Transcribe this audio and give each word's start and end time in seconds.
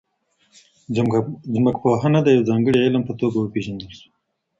ځمکپوهنه 1.53 2.19
د 2.23 2.27
یو 2.35 2.47
ځانګړي 2.49 2.79
علم 2.85 3.01
په 3.05 3.13
توګه 3.19 3.37
وپیژندل 3.39 3.91
سوه. 3.99 4.09